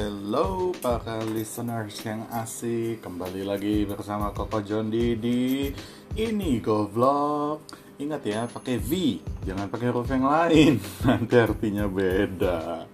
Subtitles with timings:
[0.00, 3.04] Hello para listeners yang asik.
[3.04, 5.68] Kembali lagi bersama Koko Jondi di
[6.16, 7.68] Ini Go Vlog.
[8.00, 10.80] Ingat ya pakai V Jangan pakai huruf yang lain.
[11.04, 12.88] Nanti artinya beda.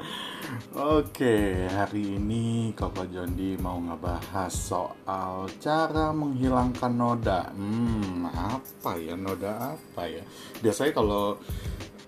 [0.75, 7.55] Oke hari ini Koko Jondi mau ngebahas soal Cara menghilangkan noda.
[7.55, 10.27] Hmm apa ya noda apa ya?
[10.59, 11.39] Biasanya kalau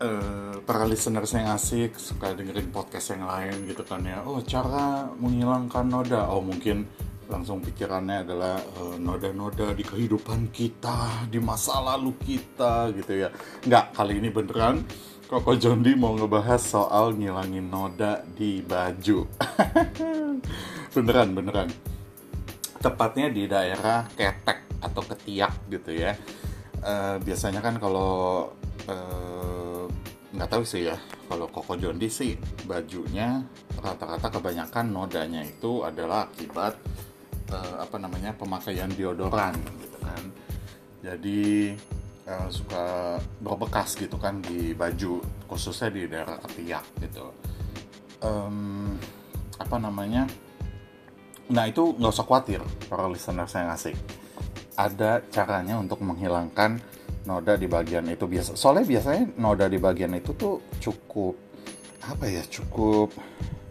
[0.02, 4.22] uh, para listeners yang asik suka dengerin podcast yang lain gitu kan ya.
[4.22, 6.30] Oh cara menghilangkan noda.
[6.30, 6.86] Oh mungkin
[7.28, 13.28] langsung pikirannya adalah eh, noda-noda di kehidupan kita di masa lalu kita gitu ya.
[13.68, 14.76] Nggak kali ini beneran.
[15.28, 19.28] Koko Jondi mau ngebahas soal ngilangin noda di baju.
[20.96, 21.68] Beneran beneran.
[22.80, 26.16] Tepatnya di daerah ketek atau ketiak gitu ya.
[26.80, 28.48] Uh, biasanya kan kalau
[28.88, 29.57] uh,
[30.38, 30.94] nggak tahu sih ya
[31.26, 33.42] kalau Koko Jondi sih bajunya
[33.82, 36.78] rata-rata kebanyakan nodanya itu adalah akibat
[37.50, 40.22] uh, apa namanya pemakaian deodoran gitu kan.
[41.02, 41.74] Jadi
[42.30, 45.18] uh, suka berbekas gitu kan di baju
[45.50, 47.34] khususnya di daerah ketiak gitu.
[48.22, 48.94] Um,
[49.58, 50.22] apa namanya
[51.50, 53.98] nah itu nggak usah khawatir para listener saya ngasih.
[54.78, 56.78] Ada caranya untuk menghilangkan
[57.28, 61.36] noda di bagian itu biasa soalnya biasanya noda di bagian itu tuh cukup
[62.00, 63.12] apa ya cukup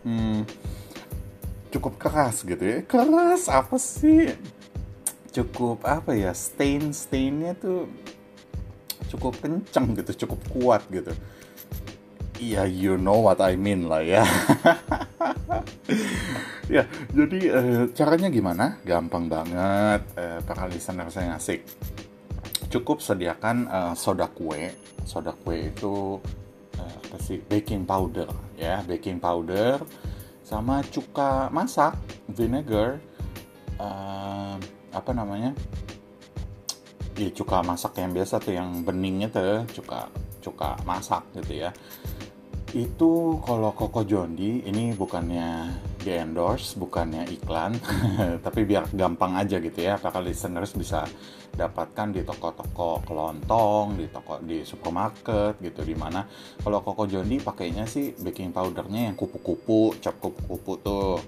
[0.06, 0.46] hmm,
[1.74, 4.38] cukup keras gitu ya keras apa sih
[5.34, 7.90] cukup apa ya stain stainnya tuh
[9.10, 11.18] cukup kenceng gitu cukup kuat gitu
[12.38, 14.22] Iya, you know what I mean lah ya.
[16.76, 18.78] ya, jadi uh, caranya gimana?
[18.86, 20.06] Gampang banget.
[20.14, 21.66] Uh, para listener saya ngasih
[22.68, 24.72] cukup sediakan uh, soda kue.
[25.08, 26.20] Soda kue itu
[26.78, 28.28] uh, sih baking powder
[28.60, 28.84] ya.
[28.84, 29.82] Baking powder
[30.44, 32.00] sama cuka masak
[32.32, 33.00] vinegar
[33.80, 34.56] uh,
[34.92, 35.52] apa namanya?
[37.18, 40.06] Ya cuka masak yang biasa tuh yang beningnya tuh cuka
[40.44, 41.74] cuka masak gitu ya.
[42.76, 45.72] Itu kalau Koko Jondi ini bukannya
[46.08, 47.76] di endorse bukannya iklan
[48.46, 50.00] tapi biar gampang aja gitu ya.
[50.00, 51.04] Para listeners bisa
[51.52, 56.24] dapatkan di toko-toko kelontong di toko di supermarket gitu di mana.
[56.64, 61.20] Kalau Koko Jondi pakainya sih baking powdernya yang kupu-kupu cap kupu-kupu tuh.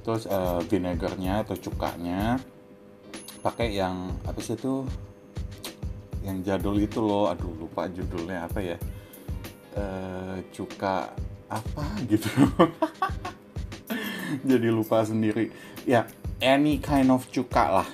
[0.00, 2.40] Terus uh, vinegarnya atau cukanya
[3.44, 4.88] pakai yang apa sih tuh
[6.24, 8.78] yang jadul itu loh aduh lupa judulnya apa ya.
[9.74, 11.10] Uh, cuka
[11.50, 12.30] apa gitu
[14.50, 15.50] jadi lupa sendiri.
[15.84, 16.06] Ya
[16.40, 17.88] any kind of cuka lah.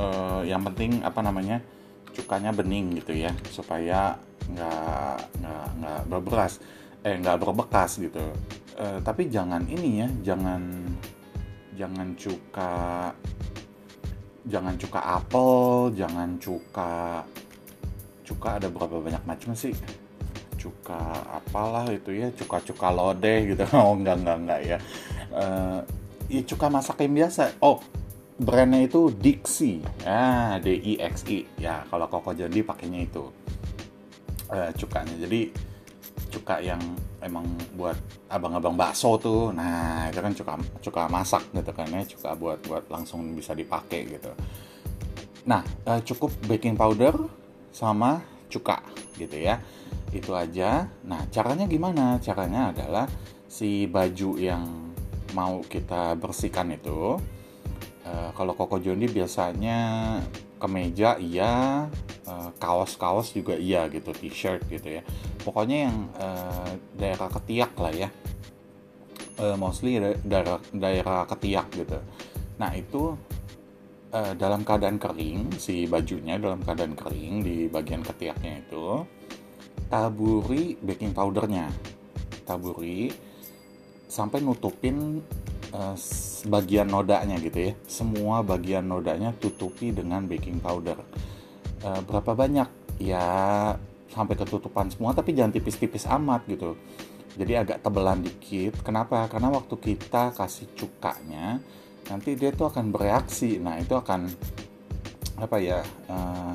[0.00, 1.60] Uh, yang penting apa namanya
[2.16, 4.16] cukanya bening gitu ya supaya
[4.50, 6.58] nggak nggak nggak berberas.
[7.04, 8.24] Eh nggak berbekas gitu.
[8.80, 10.62] Uh, tapi jangan ini ya jangan
[11.76, 12.72] jangan cuka
[14.48, 17.24] jangan cuka apel jangan cuka
[18.24, 19.76] cuka ada berapa banyak macam sih
[20.60, 21.00] cuka
[21.32, 23.64] apalah itu ya cuka-cuka lodeh gitu.
[23.80, 24.78] Oh enggak enggak enggak ya.
[25.32, 25.80] Uh,
[26.28, 27.56] ya cuka masak yang biasa.
[27.64, 27.80] Oh
[28.36, 29.80] brandnya itu Dixie.
[30.04, 31.48] Ah D I X I.
[31.56, 33.24] Ya kalau Koko jadi pakainya itu.
[34.52, 35.16] Uh, cukanya.
[35.16, 35.48] Jadi
[36.30, 36.78] cuka yang
[37.24, 37.96] emang buat
[38.28, 39.56] abang-abang bakso tuh.
[39.56, 40.52] Nah itu kan cuka
[40.84, 42.04] cuka masak gitu kan ya.
[42.04, 44.30] Cuka buat buat langsung bisa dipakai gitu.
[45.48, 47.16] Nah uh, cukup baking powder
[47.72, 48.82] sama cuka
[49.14, 49.62] gitu ya.
[50.10, 50.90] Itu aja.
[51.06, 52.18] Nah caranya gimana?
[52.18, 53.06] Caranya adalah
[53.46, 54.90] si baju yang
[55.30, 57.14] mau kita bersihkan itu
[58.02, 59.78] uh, kalau koko jondi biasanya
[60.58, 61.86] kemeja iya.
[62.30, 65.02] Uh, kaos-kaos juga iya gitu t-shirt gitu ya.
[65.42, 68.10] Pokoknya yang uh, daerah ketiak lah ya.
[69.40, 71.98] Uh, mostly daerah daerah ketiak gitu.
[72.60, 73.16] Nah itu
[74.10, 79.06] uh, dalam keadaan kering si bajunya dalam keadaan kering di bagian ketiaknya itu
[79.90, 81.70] taburi baking powdernya.
[82.46, 83.10] Taburi
[84.10, 85.22] sampai nutupin
[85.74, 85.96] uh,
[86.46, 87.72] bagian nodanya gitu ya.
[87.86, 90.98] Semua bagian nodanya tutupi dengan baking powder.
[91.82, 92.68] Uh, berapa banyak?
[93.00, 93.26] Ya
[94.10, 96.74] sampai ketutupan semua tapi jangan tipis-tipis amat gitu.
[97.38, 98.82] Jadi agak tebelan dikit.
[98.82, 99.26] Kenapa?
[99.30, 101.62] Karena waktu kita kasih cukanya
[102.10, 103.62] nanti dia tuh akan bereaksi.
[103.62, 104.26] Nah itu akan
[105.40, 105.80] apa ya
[106.10, 106.52] uh,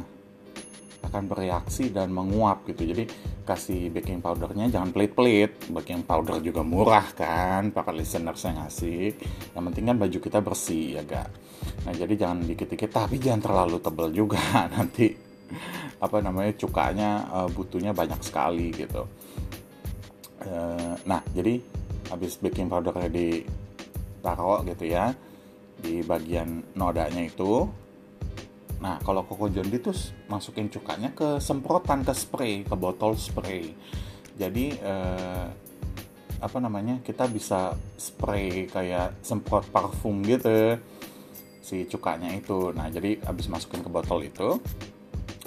[1.08, 2.84] akan bereaksi dan menguap gitu.
[2.92, 3.08] Jadi
[3.48, 5.72] kasih baking powdernya jangan pelit-pelit.
[5.72, 9.16] Baking powder juga murah kan para listener saya ngasih
[9.56, 11.30] yang penting kan baju kita bersih ya gak
[11.88, 12.92] nah jadi jangan dikit-dikit.
[12.92, 14.44] Tapi jangan terlalu tebal juga.
[14.76, 15.16] Nanti
[15.96, 19.08] apa namanya cukanya uh, butuhnya banyak sekali gitu.
[20.46, 21.58] Uh, nah jadi
[22.12, 23.42] habis baking powdernya di
[24.22, 25.14] taruh gitu ya
[25.80, 27.68] di bagian nodanya itu.
[28.80, 29.96] Nah kalau koko jondi tuh
[30.28, 33.72] masukin cukanya ke semprotan ke spray ke botol spray.
[34.36, 35.48] Jadi eh,
[36.44, 40.78] apa namanya kita bisa spray kayak semprot parfum gitu
[41.64, 42.76] si cukanya itu.
[42.76, 44.60] Nah jadi habis masukin ke botol itu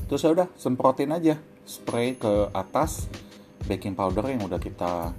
[0.09, 1.37] terus ya udah semprotin aja.
[1.69, 3.13] Spray ke atas
[3.69, 5.13] baking powder yang udah kita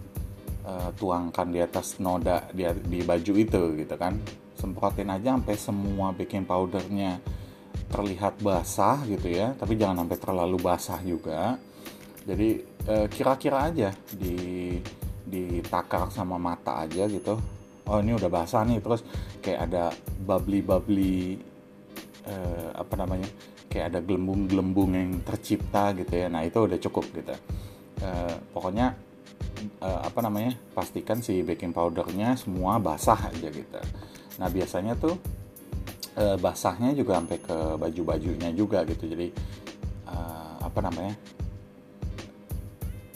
[0.65, 4.17] uh, tuangkan di atas noda di, di baju itu gitu kan
[4.59, 7.23] semprotin aja sampai semua baking powdernya
[7.87, 9.55] terlihat basah gitu ya.
[9.55, 11.55] Tapi jangan sampai terlalu basah juga.
[12.27, 12.59] Jadi
[12.91, 14.75] uh, kira-kira aja di
[15.23, 17.39] ditakar sama mata aja gitu.
[17.87, 18.83] Oh ini udah basah nih.
[18.83, 19.01] Terus
[19.39, 19.95] kayak ada
[20.27, 21.39] bubbly bubbly
[22.27, 23.31] uh, apa namanya
[23.71, 26.27] kayak ada gelembung-gelembung yang tercipta gitu ya.
[26.27, 27.35] Nah itu udah cukup gitu.
[27.99, 28.95] Uh, pokoknya
[29.83, 33.79] uh, apa namanya pastikan si baking powdernya semua basah aja gitu
[34.39, 35.19] nah biasanya tuh
[36.15, 39.05] uh, basahnya juga sampai ke baju-bajunya juga gitu.
[39.05, 39.27] Jadi
[40.09, 41.15] uh, apa namanya?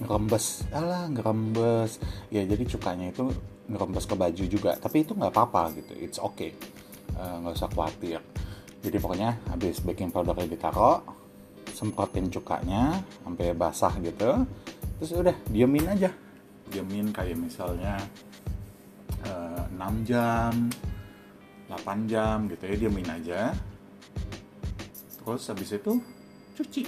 [0.03, 0.67] Ngerembes.
[0.75, 1.97] Alah ngerembes.
[2.29, 3.31] Ya jadi cukanya itu
[3.71, 4.71] ngerembes ke baju juga.
[4.77, 5.93] Tapi itu nggak apa-apa gitu.
[5.99, 6.51] It's okay.
[7.13, 8.19] Eh, nggak uh, usah khawatir.
[8.83, 10.99] Jadi pokoknya habis baking powdernya ditaruh
[11.71, 14.43] semprotin cukanya sampai basah gitu.
[14.99, 16.11] Terus udah diemin aja.
[16.67, 17.95] Diemin kayak misalnya
[19.23, 20.53] uh, eh, 6 jam
[21.81, 23.41] 8 jam gitu ya diemin aja.
[25.23, 25.93] Terus habis itu
[26.53, 26.83] cuci.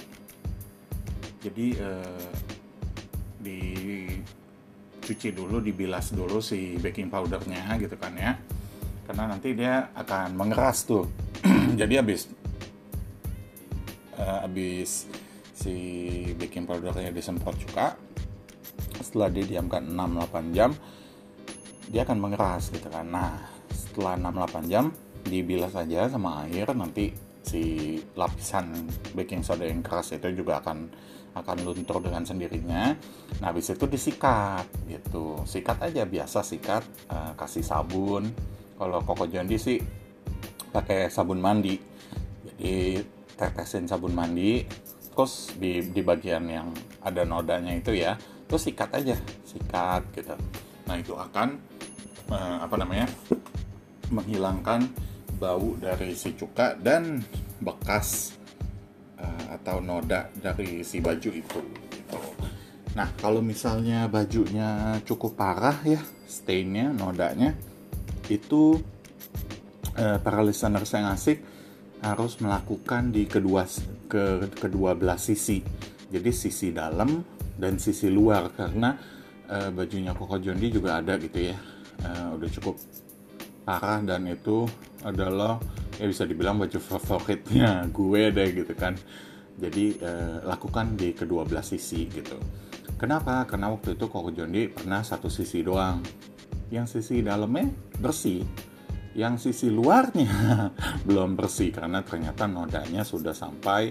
[1.42, 2.30] Jadi uh,
[3.42, 3.60] di
[5.02, 8.38] cuci dulu dibilas dulu si baking powdernya gitu kan ya.
[9.06, 11.06] Karena nanti dia akan mengeras tuh.
[11.80, 12.30] Jadi habis
[14.18, 15.06] uh, habis
[15.56, 15.74] si
[16.36, 17.96] baking powdernya disemprot juga
[19.00, 20.70] setelah didiamkan 6-8 jam
[21.86, 23.06] dia akan mengeras gitu kan.
[23.06, 23.55] Nah
[23.96, 24.92] setelah 6-8 jam
[25.24, 28.84] dibilas saja sama air nanti si lapisan
[29.16, 30.92] baking soda yang keras itu juga akan
[31.36, 32.92] akan luntur dengan sendirinya.
[33.40, 35.40] Nah, habis itu disikat gitu.
[35.48, 38.28] Sikat aja biasa sikat, uh, kasih sabun.
[38.76, 39.80] Kalau koko jondi sih
[40.72, 41.80] pakai sabun mandi.
[42.44, 43.00] Jadi
[43.36, 44.64] tetesin sabun mandi,
[45.12, 46.68] terus di di bagian yang
[47.00, 48.16] ada nodanya itu ya,
[48.48, 50.36] terus sikat aja, sikat gitu.
[50.88, 51.56] Nah, itu akan
[52.32, 53.08] uh, apa namanya?
[54.12, 54.88] Menghilangkan
[55.36, 57.20] bau dari si cuka dan
[57.60, 58.36] bekas
[59.50, 61.60] atau noda dari si baju itu
[61.90, 62.20] gitu.
[62.94, 67.56] Nah kalau misalnya bajunya cukup parah ya stainnya nodanya
[68.30, 68.78] itu
[69.96, 71.42] eh, para listeners yang asik
[72.04, 73.64] harus melakukan di kedua
[74.06, 75.64] ke kedua belah sisi.
[76.06, 77.24] Jadi sisi dalam
[77.56, 78.94] dan sisi luar karena
[79.50, 81.56] eh, bajunya Koko Jondi juga ada gitu ya.
[82.04, 82.76] Eh, udah cukup
[83.66, 84.62] parah dan itu
[85.02, 85.58] adalah
[85.98, 88.94] ya bisa dibilang baju favoritnya gue deh gitu kan.
[89.58, 92.38] Jadi eh, lakukan di kedua belah sisi gitu.
[92.96, 93.42] Kenapa?
[93.44, 96.00] Karena waktu itu Koko Jondi pernah satu sisi doang.
[96.70, 97.66] Yang sisi dalamnya
[97.98, 98.46] bersih
[99.16, 100.68] yang sisi luarnya
[101.08, 103.88] belum bersih karena ternyata nodanya sudah sampai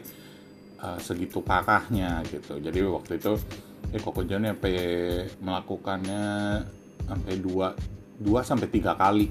[0.85, 2.61] uh, segitu parahnya gitu.
[2.61, 3.33] Jadi waktu itu
[3.89, 4.75] eh Koko Jondi sampai
[5.41, 6.23] melakukannya
[7.09, 7.73] sampai dua
[8.21, 9.27] dua sampai tiga kali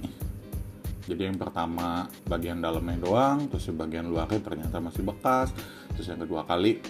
[1.04, 5.52] jadi yang pertama bagian dalamnya doang terus bagian luarnya ternyata masih bekas.
[5.92, 6.80] Terus yang kedua kali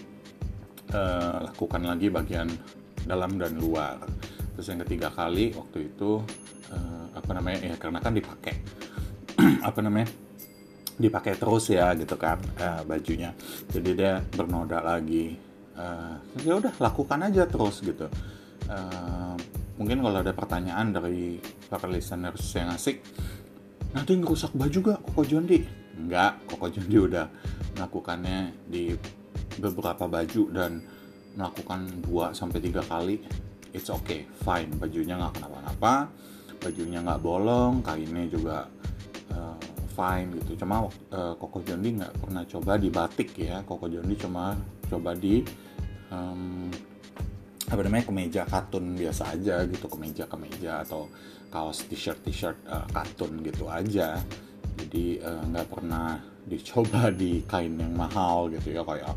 [0.94, 2.48] uh, lakukan lagi bagian
[3.02, 3.98] dalam dan luar.
[4.54, 6.22] Terus yang ketiga kali waktu itu
[6.70, 8.54] uh, apa namanya ya karena kan dipakai
[9.68, 10.08] apa namanya
[10.94, 13.34] dipakai terus ya gitu kan uh, bajunya.
[13.66, 15.34] Jadi dia bernoda lagi.
[15.74, 18.06] Uh, ya udah lakukan aja terus gitu.
[18.70, 19.34] Uh,
[19.74, 23.02] mungkin kalau ada pertanyaan dari para listeners yang asik
[23.94, 25.62] nanti ngerusak baju gak Koko Jondi?
[25.94, 27.26] Enggak, Koko Jondi udah
[27.78, 28.92] melakukannya di
[29.62, 30.82] beberapa baju dan
[31.38, 33.22] melakukan 2 sampai tiga kali.
[33.74, 34.70] It's okay, fine.
[34.78, 36.10] Bajunya nggak kenapa-napa,
[36.62, 38.70] bajunya nggak bolong, kainnya juga
[39.34, 39.58] uh,
[39.94, 40.62] fine gitu.
[40.62, 43.62] Cuma uh, Koko Jondi nggak pernah coba di batik ya.
[43.66, 44.54] Koko Jondi cuma
[44.86, 45.42] coba di
[46.10, 46.70] um,
[47.64, 51.08] apa namanya kemeja katun biasa aja gitu kemeja kemeja atau
[51.48, 54.18] kaos t-shirt t-shirt uh, katun gitu aja.
[54.74, 59.14] Jadi eh, nggak uh, pernah dicoba di kain yang mahal gitu ya kayak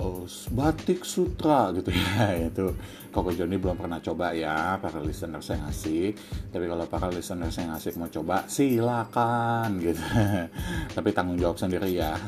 [0.00, 2.34] oh, batik sutra gitu ya.
[2.50, 2.74] Itu
[3.10, 6.14] Koko Joni belum pernah coba ya para listener saya ngasih.
[6.50, 10.02] Tapi kalau para listener saya ngasih mau coba silakan gitu.
[10.96, 12.18] Tapi tanggung jawab sendiri ya.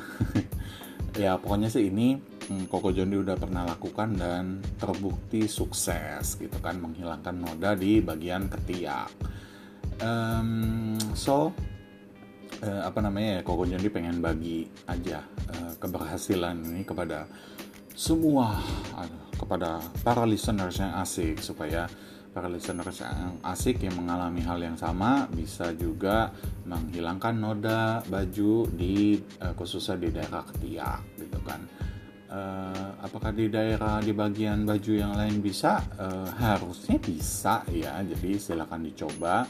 [1.18, 2.31] Ya pokoknya sih ini
[2.68, 9.10] Koko Jondi udah pernah lakukan dan terbukti sukses gitu kan menghilangkan noda di bagian ketiak.
[10.02, 11.54] Um, so
[12.62, 15.22] uh, apa namanya ya Koko Jondi pengen bagi aja
[15.52, 17.26] uh, keberhasilan ini kepada
[17.92, 18.58] semua
[18.96, 21.86] uh, kepada para listeners yang asik supaya
[22.32, 26.32] para listeners yang asik yang mengalami hal yang sama bisa juga
[26.64, 31.60] menghilangkan noda baju di uh, khususnya di daerah ketiak gitu kan
[32.32, 35.78] uh, apakah di daerah di bagian baju yang lain bisa?
[36.00, 38.00] Uh, harusnya bisa ya.
[38.00, 39.44] Jadi silakan dicoba.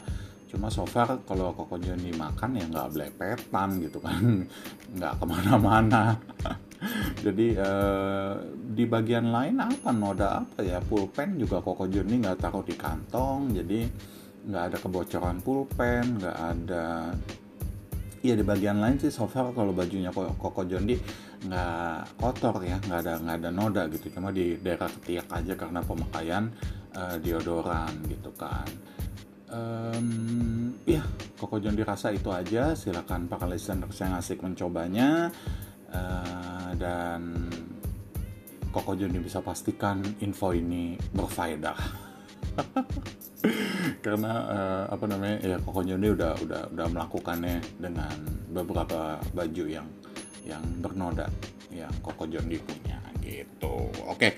[0.51, 4.45] Cuma so far kalau koko Johnny makan ya nggak blepetan gitu kan.
[4.99, 6.03] Nggak ke mana-mana.
[7.25, 9.89] Jadi uh, di bagian lain apa?
[9.89, 10.77] Noda apa ya?
[10.83, 13.55] Pulpen juga koko Johnny nggak taruh di kantong.
[13.55, 13.79] Jadi
[14.43, 17.15] nggak ada kebocoran pulpen nggak ada.
[18.23, 20.95] Iya di bagian lain sih so far kalau bajunya Koko Jondi
[21.43, 24.07] nggak kotor ya nggak ada nggak ada noda gitu.
[24.15, 26.47] Cuma di daerah ketiak aja karena pemakaian
[26.95, 28.67] uh, deodoran gitu kan.
[29.53, 31.05] Um, ya
[31.37, 32.73] Koko Jondi rasa itu aja.
[32.73, 35.29] Silakan para listeners yang asik mencobanya.
[35.93, 37.51] Uh, dan
[38.73, 41.77] Koko bisa pastikan info ini berfaedah.
[44.05, 48.17] Karena uh, apa namanya ya Koko Jondi udah udah udah melakukannya dengan
[48.49, 49.85] beberapa baju yang
[50.43, 51.27] yang bernoda
[51.73, 53.89] yang Koko Jondi punya gitu.
[54.07, 54.37] Oke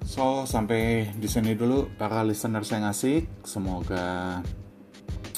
[0.00, 4.40] so sampai di sini dulu para listener yang asik semoga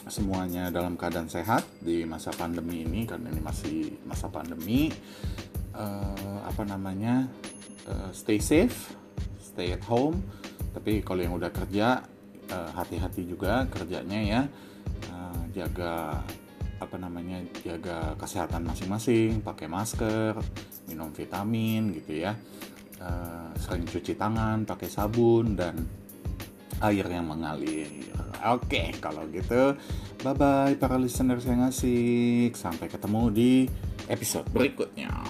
[0.06, 4.92] semuanya dalam keadaan sehat di masa pandemi ini karena ini masih masa pandemi.
[5.72, 7.24] Uh, apa namanya?
[7.88, 8.92] Uh, stay safe
[9.52, 10.24] stay at home.
[10.72, 12.00] Tapi kalau yang udah kerja
[12.48, 14.42] uh, hati-hati juga kerjanya ya.
[15.12, 16.24] Uh, jaga
[16.82, 20.34] apa namanya jaga kesehatan masing-masing pakai masker
[20.90, 22.34] minum vitamin gitu ya
[23.02, 25.78] uh, sering cuci tangan pakai sabun dan
[26.82, 27.86] air yang mengalir.
[28.42, 29.78] Oke, kalau gitu,
[30.26, 32.58] bye bye para listener yang asik.
[32.58, 33.52] Sampai ketemu di
[34.10, 35.21] episode berikutnya.